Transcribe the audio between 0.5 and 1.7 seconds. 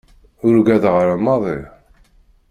ugadeɣ ara maḍi.